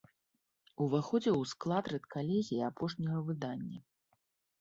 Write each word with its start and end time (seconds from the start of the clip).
Уваходзіў 0.85 1.35
у 1.39 1.43
склад 1.51 1.89
рэдкалегіі 1.93 2.65
апошняга 2.69 3.19
выдання. 3.29 3.77